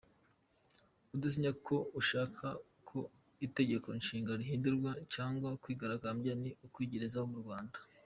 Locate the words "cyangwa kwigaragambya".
5.13-6.33